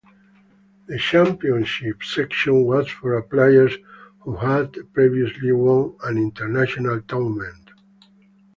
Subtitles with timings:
[0.87, 3.75] The Championship section was for players
[4.21, 7.69] who had previously won an international tournament.